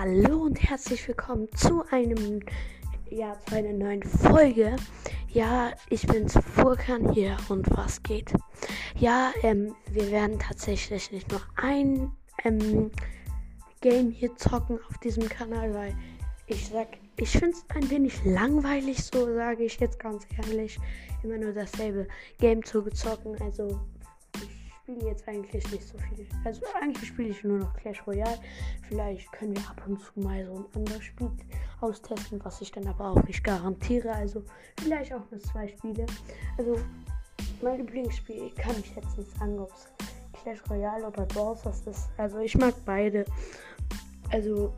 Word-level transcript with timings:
Hallo 0.00 0.42
und 0.44 0.62
herzlich 0.62 1.08
willkommen 1.08 1.48
zu 1.56 1.82
einem, 1.90 2.38
ja, 3.10 3.36
zu 3.48 3.56
einer 3.56 3.72
neuen 3.72 4.04
Folge. 4.04 4.76
Ja, 5.28 5.72
ich 5.90 6.06
bin's 6.06 6.38
Furkan 6.54 7.12
hier 7.12 7.36
und 7.48 7.68
was 7.76 8.00
geht? 8.04 8.32
Ja, 8.96 9.32
ähm, 9.42 9.74
wir 9.90 10.08
werden 10.12 10.38
tatsächlich 10.38 11.10
nicht 11.10 11.28
nur 11.32 11.40
ein 11.56 12.12
ähm, 12.44 12.92
Game 13.80 14.10
hier 14.12 14.36
zocken 14.36 14.78
auf 14.88 14.98
diesem 14.98 15.28
Kanal, 15.28 15.74
weil 15.74 15.96
ich 16.46 16.68
sag, 16.68 16.86
ich 17.16 17.30
find's 17.30 17.64
ein 17.74 17.90
wenig 17.90 18.24
langweilig, 18.24 19.02
so 19.02 19.26
sage 19.34 19.64
ich 19.64 19.80
jetzt 19.80 19.98
ganz 19.98 20.24
ehrlich, 20.36 20.78
immer 21.24 21.38
nur 21.38 21.52
dasselbe 21.52 22.06
Game 22.38 22.64
zu 22.64 22.82
zocken. 22.90 23.34
Also 23.42 23.80
spiele 24.88 25.10
jetzt 25.10 25.28
eigentlich 25.28 25.70
nicht 25.70 25.86
so 25.86 25.98
viel. 25.98 26.26
Also 26.44 26.62
eigentlich 26.80 27.08
spiele 27.08 27.28
ich 27.28 27.44
nur 27.44 27.58
noch 27.58 27.74
Clash 27.74 28.06
Royale. 28.06 28.38
Vielleicht 28.88 29.30
können 29.32 29.54
wir 29.54 29.62
ab 29.68 29.82
und 29.86 30.00
zu 30.00 30.18
mal 30.20 30.44
so 30.46 30.54
ein 30.54 30.64
anderes 30.74 31.04
Spiel 31.04 31.30
austesten, 31.80 32.42
was 32.42 32.62
ich 32.62 32.72
dann 32.72 32.86
aber 32.86 33.10
auch 33.10 33.22
nicht 33.24 33.44
garantiere. 33.44 34.10
Also 34.12 34.42
vielleicht 34.80 35.12
auch 35.12 35.30
nur 35.30 35.40
zwei 35.40 35.68
Spiele. 35.68 36.06
Also 36.56 36.76
mein 37.60 37.76
Lieblingsspiel 37.78 38.50
kann 38.54 38.76
ich 38.80 38.96
jetzt 38.96 39.18
nicht 39.18 39.38
sagen, 39.38 39.58
ob 39.58 39.70
es 39.72 39.88
Clash 40.32 40.62
Royale 40.70 41.06
oder 41.06 41.26
Brawl 41.26 41.58
ist. 41.64 42.08
Also 42.16 42.38
ich 42.38 42.56
mag 42.56 42.74
beide. 42.86 43.26
Also 44.30 44.72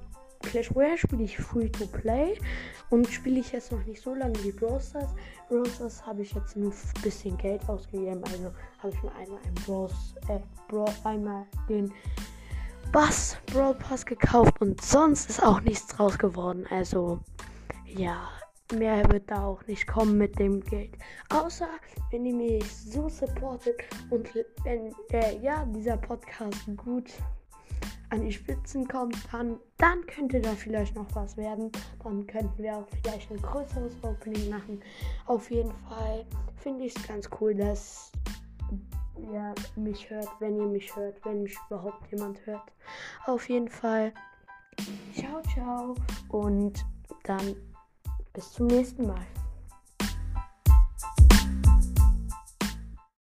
Clash 0.51 0.75
Royale 0.75 0.99
spiele 0.99 1.23
ich 1.23 1.37
free 1.37 1.69
to 1.69 1.87
play 1.87 2.37
und 2.91 3.07
spiele 3.07 3.39
ich 3.39 3.53
jetzt 3.53 3.71
noch 3.71 3.85
nicht 3.85 4.03
so 4.03 4.15
lange 4.15 4.35
wie 4.43 4.51
Brawl 4.51 4.81
Stars. 4.81 5.15
Brawl 5.49 5.67
Stars 5.67 6.05
habe 6.05 6.23
ich 6.23 6.33
jetzt 6.33 6.57
nur 6.57 6.73
ein 6.73 7.03
bisschen 7.03 7.37
Geld 7.39 7.67
ausgegeben, 7.69 8.23
also 8.25 8.53
habe 8.79 8.93
ich 8.93 9.03
mir 9.03 9.15
einmal 9.15 9.39
ein 9.45 9.55
Brawl, 9.65 9.89
äh, 10.29 10.41
Brawl, 10.69 10.93
einmal 11.05 11.47
den 11.69 11.93
Bass 12.91 13.37
Brawl 13.47 13.75
Pass 13.75 14.05
gekauft 14.05 14.61
und 14.61 14.81
sonst 14.83 15.31
ist 15.31 15.41
auch 15.41 15.61
nichts 15.61 15.87
draus 15.87 16.19
geworden. 16.19 16.67
Also 16.71 17.21
ja, 17.87 18.29
mehr 18.75 19.09
wird 19.09 19.31
da 19.31 19.45
auch 19.45 19.65
nicht 19.69 19.87
kommen 19.87 20.19
mit 20.19 20.37
dem 20.41 20.61
Geld. 20.61 20.99
Außer 21.29 21.69
wenn 22.11 22.27
ihr 22.27 22.35
mich 22.35 22.77
so 22.77 23.09
supportet 23.09 23.77
und 24.11 24.29
wenn 24.65 24.93
äh, 25.13 25.39
ja 25.39 25.65
dieser 25.67 25.97
Podcast 25.97 26.59
gut 26.77 27.13
an 28.11 28.23
die 28.23 28.33
Spitzen 28.33 28.87
kommt, 28.87 29.17
dann, 29.33 29.59
dann 29.79 30.05
könnte 30.07 30.41
da 30.41 30.51
vielleicht 30.51 30.95
noch 30.95 31.07
was 31.15 31.37
werden. 31.37 31.71
Dann 32.03 32.27
könnten 32.27 32.63
wir 32.63 32.77
auch 32.77 32.87
vielleicht 33.03 33.31
ein 33.31 33.41
größeres 33.41 33.95
Opening 34.03 34.51
machen. 34.51 34.83
Auf 35.27 35.51
jeden 35.51 35.73
Fall 35.89 36.27
finde 36.57 36.85
ich 36.85 36.97
es 36.97 37.07
ganz 37.07 37.29
cool, 37.41 37.55
dass 37.55 38.13
ihr 39.17 39.55
mich 39.77 40.11
hört, 40.11 40.29
wenn 40.41 40.57
ihr 40.57 40.67
mich 40.67 40.95
hört, 40.97 41.25
wenn 41.25 41.43
mich 41.43 41.57
überhaupt 41.69 42.11
jemand 42.11 42.45
hört. 42.47 42.73
Auf 43.27 43.49
jeden 43.49 43.69
Fall. 43.69 44.13
Ciao, 45.15 45.43
ciao. 45.55 45.95
Und 46.29 46.85
dann 47.25 47.55
bis 48.33 48.53
zum 48.53 48.67
nächsten 48.67 49.07
Mal. 49.07 49.27